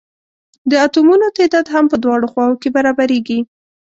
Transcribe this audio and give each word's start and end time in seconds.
د 0.69 0.71
اتومونو 0.85 1.25
تعداد 1.37 1.65
هم 1.73 1.85
په 1.91 1.97
دواړو 2.03 2.27
خواؤ 2.33 2.55
کې 2.61 2.69
برابریږي. 2.75 3.39